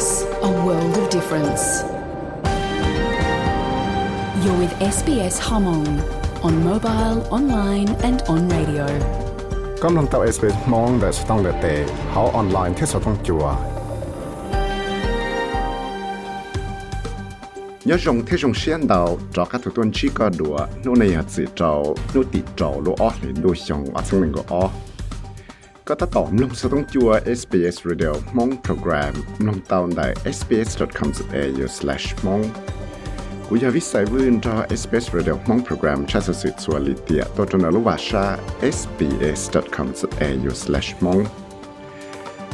[0.00, 0.08] SBS,
[0.42, 1.64] a world of difference.
[4.42, 5.86] You're with SBS Hmong
[6.46, 8.86] on mobile, online, and on radio.
[9.84, 11.66] กำลังตับ SBS มองแต่สต้องเลเต
[12.10, 13.44] เขาออนไลน์ที่สต้องจัว
[17.88, 21.10] nhớ dùng thế dùng xuyên đầu cho các thủ tuần chỉ có đùa nô này
[21.18, 24.42] hạt sự trâu nô tị trâu lô ó lên đôi xong ở trong mình có
[24.62, 24.64] ó
[25.85, 31.67] có ta tỏ nông số tông chua SBS Radio, mong program, nông tàu tại sbs.com.au
[31.67, 32.43] slash mong.
[33.49, 36.93] Cú giờ viết sai vươn cho SBS Radio, mong program, cha sự sự chua lì
[37.07, 38.37] tiệt tôi trong lúc và sa
[38.71, 41.25] sbs.com.au slash mong.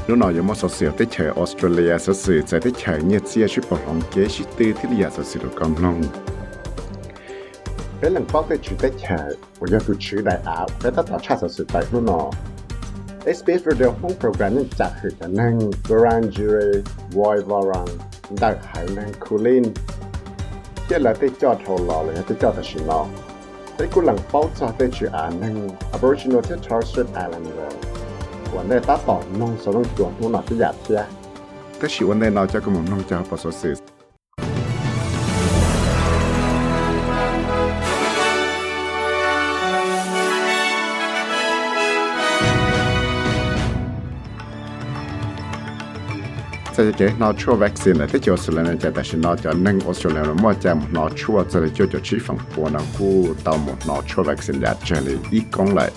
[0.08, 3.22] Lúc nào giống một số sự tới chờ Australia số sự sẽ tới chờ nhiệt
[3.34, 6.04] chia chút bảo lòng kế chút tư thiết liệt số sự được công long
[8.02, 11.38] cái lần tới chủ tới chờ của giờ chữ đại áo cái tất cả cha
[11.42, 12.32] số sự tại lúc nào
[13.27, 17.89] SBS Radio home program nên chặt hữu khả năng Goran Jure Roy Varang
[18.41, 19.63] đại hải năng Kulin
[20.89, 23.07] cái là tới cho thầu lò là tới cho thật sự lò
[23.79, 27.73] cái cú lần bao cho tới chữ án năng Aboriginal to Torres Strait Islander
[28.57, 31.03] วันนี้ตาต่อน้องสต้องจวดนู่นน่ะที่อยากเชีย
[31.79, 33.86] แต่ชิวันนี้เราจะกำลังน้องจะประสบสิ่ง
[46.78, 49.54] sẽ chế nó chua vaccine là thế chỗ xử lý này chế tại nó cho
[49.54, 52.80] nâng Australia nó mua chế nó chua sẽ là chỗ cho chỉ phần của nó
[53.00, 55.92] cú tàu một nó chua vaccine là chế này ít công lại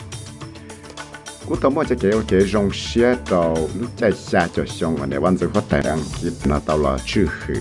[1.47, 5.07] cú tàu mua chế chế chế rong xe tàu lúc chạy xa cho xong mà
[5.07, 7.55] nếu anh dự phát tài ăn ít nó tàu là chư khử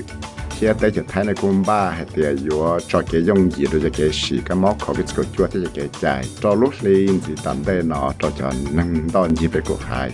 [0.50, 3.82] khi tới chỗ thái này cũng ba hay tiền yếu cho cái dùng gì rồi
[3.84, 7.20] cho cái gì cái máu khó cái chỗ chua thì cái chạy cho lúc lên
[7.28, 10.12] thì tận đây nó cho cho nâng đòn gì về cuộc hải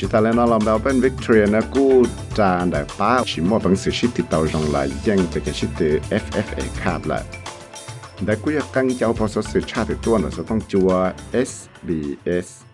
[0.00, 2.04] chỉ ta lên nó làm đâu bên Victoria, nó cú
[2.36, 3.22] trà đại bá.
[3.26, 6.62] Chỉ mua bằng sự ship thì tàu rồng là dân về cái ship từ FFA
[6.84, 7.22] Cup là
[8.20, 10.90] đại cú ya căng cháu bao số sự tra từ tuần là sẽ ต้องจัว
[11.32, 12.69] SBS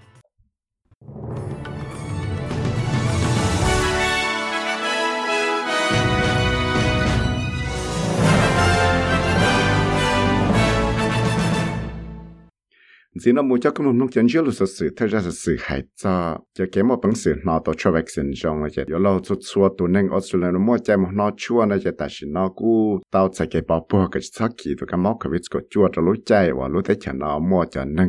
[13.26, 15.82] xin nó mua cho cái nông dân chưa lúc sự thật ra là sự hại
[15.96, 19.38] cho cho cái một bằng sự nó tổ cho vaccine trong là giờ lâu chút
[19.40, 22.48] xua tụ nên Australia nó mua cho một nó chua nó giờ tại sao nó
[22.48, 25.62] cú tao sẽ cái bảo bùa cái sắc kỳ tụ cái móc cái vít cái
[25.70, 28.08] chua cho lối chạy và lối thấy cho nó mua cho nên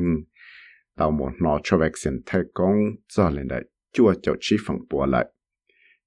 [0.98, 2.76] tao một nó cho vaccine thay công
[3.08, 3.64] cho lên đấy
[3.94, 5.26] chua cho chi phần bùa lại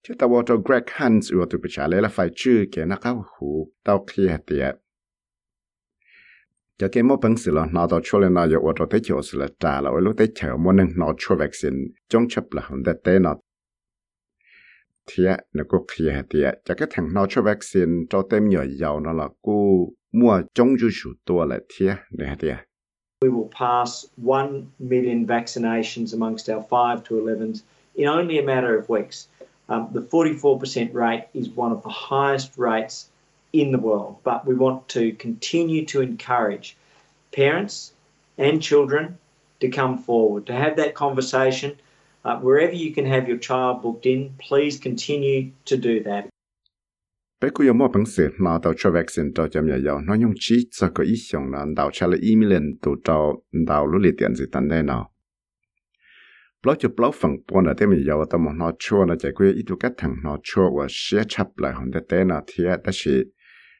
[0.08, 2.86] chứ tao bảo cho Greg Hunt vừa tụ bị trả lời là phải chưa cái
[2.86, 4.74] nó cáo hủ tao kia tiệt
[6.80, 9.22] cho cái mỗi bằng sự là nó đó cho lên nó giờ ở tới chỗ
[9.22, 11.76] sự trả là ở lúc tới chờ mỗi lần cho vaccine
[12.08, 13.36] trong chấp là không được tới nó
[15.06, 16.22] thì nó cũng khi hệ
[16.64, 20.68] cho cái thằng nó cho vaccine cho tem nhỏ giàu nó là cú mua trong
[20.80, 21.86] chú chủ tua là thì
[22.18, 22.48] này thì
[23.24, 27.62] We will pass 1 million vaccinations amongst our 5 to 11s
[27.94, 29.26] in only a matter of weeks.
[29.68, 33.10] Um, the 44% rate is one of the highest rates
[33.52, 36.76] in the world, but we want to continue to encourage
[37.32, 37.92] parents
[38.38, 39.18] and children
[39.60, 41.76] to come forward, to have that conversation.
[42.24, 46.28] Uh, wherever you can have your child booked in, please continue to do that.
[47.40, 50.68] Beku yo mo pangse ma tao cho vaccine tao jam ya yo no yung chi
[50.70, 54.12] cho ko i xiong na dao cha le i million tu tao dao lu li
[54.12, 55.06] tian zi tan de na.
[56.62, 59.32] Blo cho blo phang po na te mi yo ta mo no chua na jai
[59.32, 62.42] ku i tu ka thang no chua wa xie chap lai hon de te na
[62.42, 63.24] thia ta shi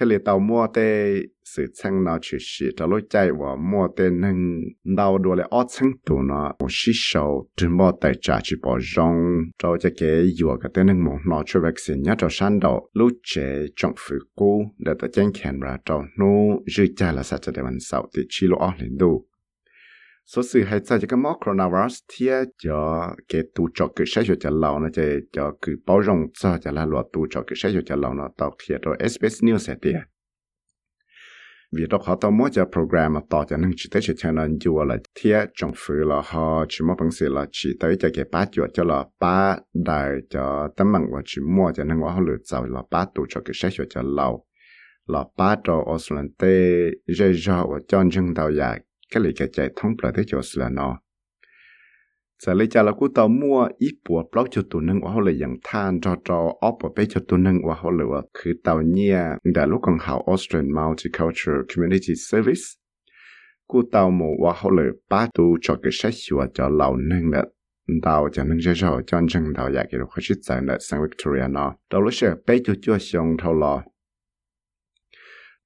[0.00, 1.14] thế là tàu mua tê
[1.44, 4.60] sự chân nó chỉ chỉ cho lối chạy và mua tê nâng
[4.96, 8.56] đau đùa lại ót chân tụ nó, một xí sầu chỉ mua tài trả chỉ
[8.62, 9.14] bỏ rong.
[9.62, 12.90] Cho cho cái dùa cái tê nâng một nó cho vaccine nhá cho san đầu
[12.92, 16.26] lúc chế trong phụ cố để ta chân khen ra cho nó
[16.76, 19.26] dư chay là sao cho để mình sau thì chỉ lo lên đủ
[20.26, 22.28] số sự hay cho cái mắc coronavirus thì
[22.58, 26.58] cho cái tu cho cái sách cho lâu nó chơi cho cái bảo rộng cho
[26.58, 29.58] cho là lo tu cho cái sách cho lâu nó tạo khi rồi SBS News
[29.58, 29.94] sẽ tiệt
[31.76, 34.46] vì đó họ tạo mỗi cho program mà tạo cho nên chỉ tới cho nó
[34.60, 38.08] dù là thiệt trong phủ là họ, chỉ mỗi bằng sự là chỉ tới cho
[38.14, 42.00] cái ba chuột cho là ba đại cho tấm bằng và chỉ mua cho nên
[42.00, 44.46] họ lựa chọn là ba tu cho cái sách cho lâu.
[45.06, 48.80] Là ba cho Australia tê dễ và chọn chân đầu dài
[49.14, 50.98] cái lịch cái chạy thông bờ thế cho là nó.
[52.42, 55.38] Giờ lấy cho là cú tàu mua ít bùa blog cho tụi nâng họ lấy
[55.40, 58.20] dạng than cho cho ốp ở bên cho tụi nâng là
[58.64, 59.20] tàu nhia,
[59.54, 62.62] đã lúc còn học Austrian Multicultural Community Service,
[63.66, 67.42] cú tàu mua họ lời ba tu cho cái sách sửa cho lâu nâng đó
[68.02, 71.02] tàu cho nâng cho cho cho chân tàu giải cái khó chịu tại nơi sang
[71.02, 71.74] Victoria nó.
[71.90, 73.82] Đó lúc sẽ bên cho cho xong thâu lò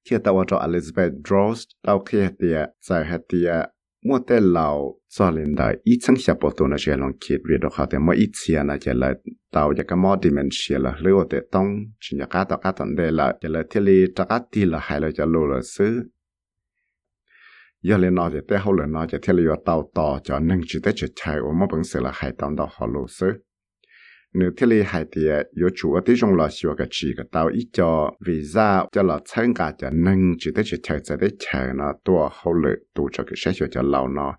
[0.09, 3.69] khi tàu cho Elizabeth Drost tàu kia tiệt giải hết tiệt
[4.05, 7.39] mua tê lão cho lên đại ít chẳng xia bộ tổ nó sẽ lòng kiệt
[7.49, 9.13] vì đó họ thì mà ít xia là chỉ là
[9.51, 11.67] tàu cái mò dementia là lưu để tông.
[11.99, 14.65] Chỉ là cá tàu cá tận đây là chỉ là thiết lý chắc cá tì
[14.65, 16.03] là hay là chỉ lô là xứ.
[17.83, 20.61] Giờ lên nó chỉ tế hậu là nó chỉ thiết lý tàu tàu cho nâng
[20.67, 23.27] chỉ tế chỉ chạy ở mỗi bằng sự là hay tàu đó họ lô xứ
[24.33, 25.21] nếu thiết lý hay thì
[25.57, 28.41] yếu ờ, chủ ở tí trong lò xíu cái chỉ cái tàu ít cho vì
[28.41, 32.29] ra cho là 参加 cho nâng chỉ tới chỉ chạy tới để chờ nó tua
[32.31, 34.35] hậu lệ tu cho cái sách cho lâu nó.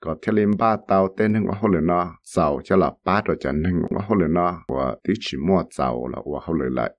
[0.00, 3.36] Có thiết lý ba tàu tên hưng hậu lệ nó giàu cho là ba rồi
[3.40, 3.72] cho nên
[4.08, 4.64] hậu lệ nó.
[4.68, 6.90] Và tí chỉ mua giàu là và hậu lệ lại.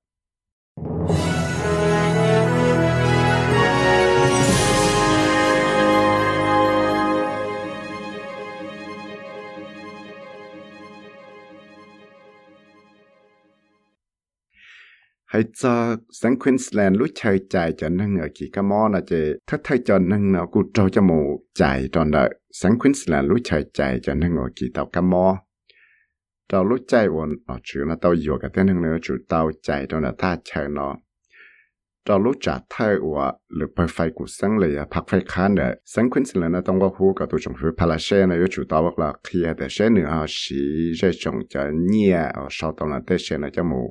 [15.35, 15.75] ให้จะ
[16.21, 19.13] สังควินสแลนด์รู้เชยใจจะนั่งเอกี่กมอนะเจ
[19.49, 21.19] ถ้าไทยจะนั่งเนาะกูโจจะมู
[21.57, 21.61] ใจ
[21.93, 22.17] ตอนเด
[22.61, 25.25] สังควินสแลนด์รู้เชยใจจะนั่งเอกี่เต่ากมอ
[26.47, 30.93] เรารู้ใจวันอ๋อชื่อนะเต่าอยู่กับเต้นนั่งเนื้อจุดเต่าใจตอนเดท่าเชยเนาะ
[32.05, 35.61] เรารู้จักไทยว่าหรือไปไฟกูสังเลยอะพักไฟค้านเด
[35.93, 40.61] สังควินสแลนด์นะต้องว่าหูกับตัวจงคือพาราเช่นะยู่จุดเต่าว่าเราเคลียแต่เช่นเนื้อสี
[40.97, 43.89] เรื่จงจะเนี่ยอ๋อชาวตอนนั้นเต้เช่นะจมูก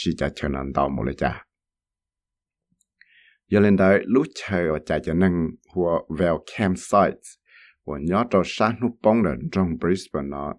[0.00, 1.44] chỉ cho chờ nằm tàu một lời cha
[3.48, 5.32] giờ lên đây lúc chờ ở chạy cho nên
[5.72, 7.20] của vào campsite
[7.86, 10.54] và nhớ cho sáng lúc bóng lần trong Brisbane nó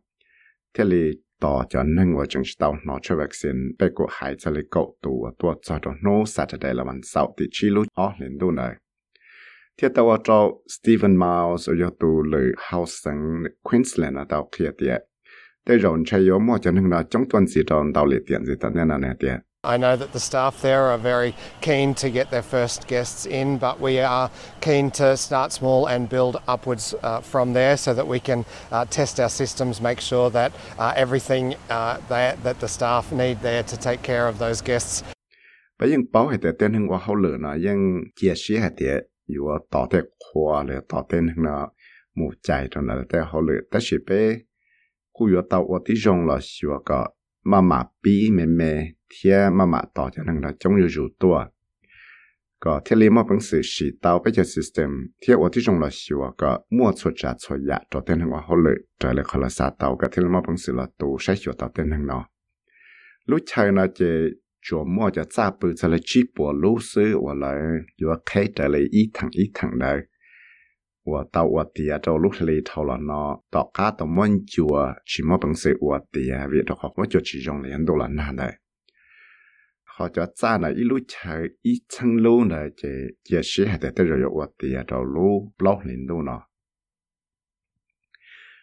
[0.74, 4.52] thế là tỏ cho nên và chúng tàu nó cho vaccine bé của hải cho
[4.52, 8.74] lấy cậu tù và tua cho nó no Saturday làวันเสาร์ที่ชิลุอ๋อเล่นดูหน่อย
[9.76, 10.40] เที่ยวตัวเจ้า
[10.74, 13.24] Stephen Miles อยู่ตัวเลย Housing
[13.68, 14.80] Queensland นะตัวเคลียร์เ
[15.68, 21.32] ดีย I know that the staff there are very
[21.62, 24.30] keen to get their first guests in, but we are
[24.62, 28.86] keen to start small and build upwards uh, from there so that we can uh,
[28.86, 33.64] test our systems, make sure that uh, everything uh, that, that the staff need there
[33.64, 35.04] to take care of those guests.
[35.78, 37.80] ไปยังเป้าให้แต่เต้นหึงว่าเขาเหลือนะยัง
[38.16, 38.92] เกียร์เชียให้แต่
[39.32, 41.56] อยู่ว่าต่อแต่ครัวเลยต่อเต้นหึงนะ
[42.16, 44.10] หมู่ใจตรงนั้นแต่เขาเหลือแต่สิไป
[45.17, 47.01] กูอยู่ตัวอที่จงละชัวก็
[47.51, 48.61] มามาปีเมเม
[49.09, 51.37] เทียมามาต่อจากนั้นละจงอยู่อยู่ตัว
[52.65, 62.21] ก็เทเลมาเป็นสื่อสีเตาไปจากสิสเต็มเทียอที่จงละชัวก็มั่วสวดจัดสวดยะจอเต้นหัวเขาเลยจเลยคลาสาเตาก็เทเลมาเป็นสื่อละตูใช้ชัวเตาเต้นหังนอ
[63.29, 64.01] ลูกชายนะเจ
[64.67, 67.57] จัวมั่วจะซาปืนจะเลยจีปัวลูกซื้อว่าเลย
[67.97, 69.93] อยู่ว่าแค่จะเลยอีทางอีทางได้
[71.04, 78.54] 我到我底下就录里头了呢，到家到满久啊，什么本事我底下为的好，我就其中连到了那的。
[79.98, 82.88] họ cho cha là ít lúc chờ ít chân lú là chỉ
[83.24, 86.42] chỉ sĩ hay để rồi yo thì à đầu lú block lên lú nó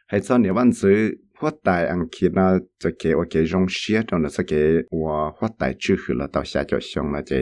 [0.07, 3.67] hay cho nhiều văn chữ phát tài ăn kia nó cho cái ở cái rong
[3.69, 7.23] xía trong nó sẽ cái và phát tài chữ là tao xa cho xong là
[7.27, 7.37] chỉ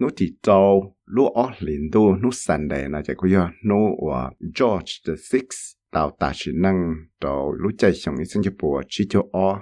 [0.00, 3.28] nó chỉ trâu lúa ở liền đô nó sẵn đề là chạy có
[3.64, 3.76] nó
[4.10, 8.82] và George the sixth, tàu ta chỉ năng tàu lúa chạy xong ý sinh bùa
[8.88, 9.60] chỉ cho ở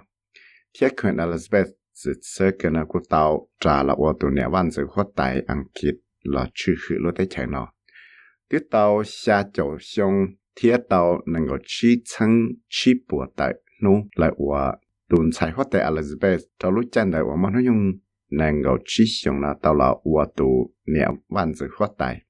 [0.80, 4.70] thiết quyền Elizabeth sự sơ cái nó của tàu trả là ở tù nẻ văn
[4.70, 7.72] sự phát tài ăn kịp là chư khử lúa tới chạy nó
[8.48, 10.12] tiếp tàu xa chỗ xong
[10.56, 11.20] thiết tàu
[11.66, 14.72] chi chân chi bùa tại nó lại ở
[15.08, 17.92] đồn chạy phát tài Elizabeth cho lúa chạy đại ở mà nó dùng
[18.38, 22.20] nàng gạo chi xong là tao là ua tù nè văn dự phát tài.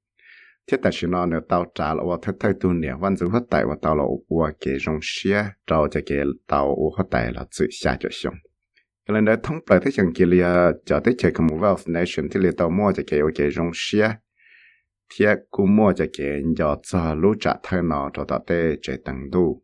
[0.67, 3.29] Thiết tại xin nó nếu tao trả là ua thật thay tu nè văn dự
[3.33, 7.05] phát tài và tao là ua kê rong xia trao cho kê tao ua phát
[7.11, 8.35] tài là tự xa cho xong
[9.07, 10.47] cái lần đó thông bởi thế chẳng kia lia
[10.87, 14.11] cho tới chơi Commonwealth Nation thì lia tao mua cho kê ua kê rong xia.
[15.15, 16.25] Thiết cú mua cho kê
[16.57, 19.63] nhờ cho lũ trả thay nó cho tao tê chơi tăng đu.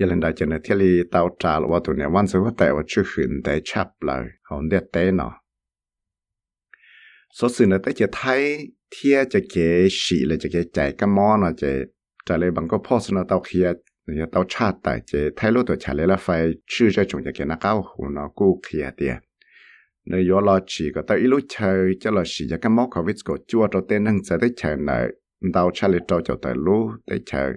[0.00, 5.32] ยังได้จนเที่ลีเตาจาลว่าตัวเนี่ยวันสุดว่แต่ว่าชื่อหืนแต่ชับเลยหอนเด็ดเต้เนาะ
[7.38, 8.42] สดสื่อเนี่ยแต่จะไทย
[8.90, 9.56] เที่ยจะเก
[10.00, 11.70] ฉีเลยจะเกใจก็มอเนาะจะ
[12.26, 13.66] จะเลยบางก็พ่อสนเตาเคีย
[14.04, 16.28] เนี่เตาชาติแต่จะไทยรู้ตัวฉาเลยละไฟ
[16.72, 19.14] ชื่อจะจงจะเกนักเก้าหูเนาะกู้เคียเตีย
[20.10, 25.04] นยอลอฉีก็ตอีลุเชยจะลอฉีจะก็มอควิสก็จัวตัวเต้นนึ่งจะได้เชยเนย
[25.52, 27.50] เตาชาเลยเตาจะแต่รู้ได้เชย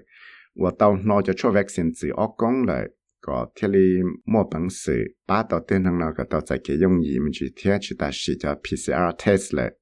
[0.54, 2.88] 我到那就出 vaccine 自我讲来
[3.22, 9.78] 个贴哩莫本事，把到电能那个到在给用伊们去贴去打是叫 PCR test 嘞，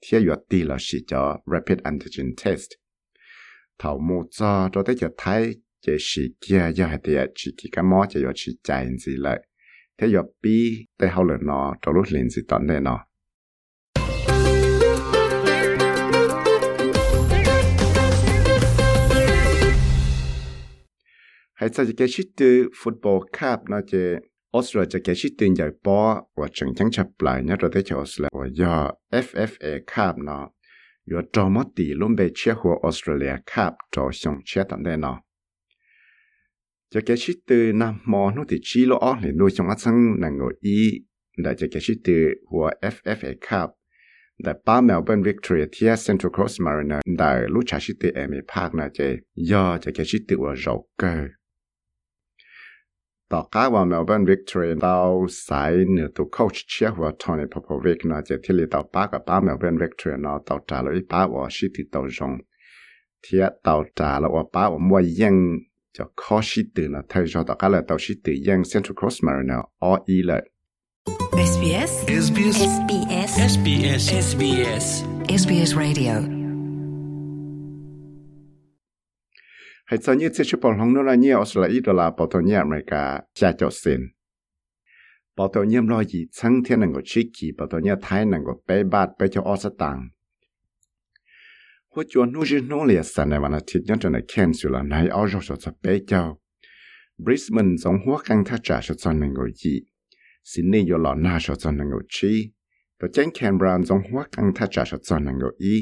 [0.00, 2.72] 贴药低了是叫 rapid antigen test。
[3.76, 9.42] 头目早到底就睇这是叫要系啲自己个么就要去检子嘞，
[9.96, 12.96] 贴药 B 对后来呢，到 lúc 连子等的呢。
[21.64, 24.20] 해서 게시트 풋볼 캡 나제
[24.52, 30.52] 오스라 제 게시트 이제 버 와청 장차 플라이나 러데체 오스라 와야 FFA 캡나
[31.08, 35.24] 요 도모티 롬베 체호 오스트레일리아 캡 도숑 체탄데나
[36.92, 41.00] 제 게시트 남모 노티 치로 어리 노숑 아상 난고 이
[41.40, 43.72] 나제 게시트 후 FFA 캡
[44.42, 48.98] แต่ป้าเมลเบิร์นวิกตอเรียที่เซ็นทรัลโคสมารินอร์ได้รู้ชาชิตอร์เอเมีภาคนาเจ
[49.50, 50.66] ย่อจะแกชิติว่าโร
[50.98, 51.43] เกอร์
[53.73, 54.97] วเมลเบิร์นวิกตอเรียเรา
[55.47, 62.31] สายเนื้อตัวโค้ชเชียหัวทอนี่พอพวิกนะจะที่ลีต่อป้ากับป้าเมลเบิร์นวิกตอเรียเนาะต่อจ่าเลยป้าว่าชิติต่อจง
[63.21, 65.35] เทียต่อจ่าแล้วว่าป้าว่ามัวยัง
[65.95, 70.41] จะข้อชิตินะเธอจะต่อก้าเลยต่อชิติยัง Central Coast Mariner ออีเลย
[71.51, 71.91] SBS
[72.25, 74.85] SBS SBS SBS SBS
[75.41, 76.32] SBS Radio
[79.88, 83.02] ให้ตอนนี้ที่ชุบอลของนู้นเนี่ยออสเตรเลียดอลลาร์ปอตเนียอเมริกา
[83.38, 84.00] จะจดเซ็น
[85.36, 89.96] ปอตเนี่ยรอยีชั้งเทียนนึ่งก็ชิกีปอตเนียไทยนึ่งก็ไปบาทไปเจะออสตัง
[91.92, 96.22] หัวจวนนู้นนู้นเลียสันในวันอาทิตย์ย้อนจนในแคนสุลในออจจะจะไปเจ้า
[97.24, 99.74] บริสเบนสองหัวกังทัจจะจะจนหนึ่งก็ยี
[100.50, 102.32] ซินนี่ยู่หล่อหน้าจะจนนึ่งก็ชี
[102.98, 105.74] ตัวเจนแคนบราวน์สองหัวกังทัจจะจะจนหนึ่งก็อี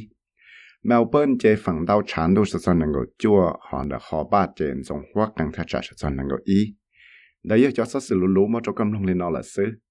[0.84, 6.78] Melbourne 这放到长度是算能够做好的好把这种活更它只是算能够一，
[7.42, 9.82] 那也叫说是路路么做咁弄的闹了事，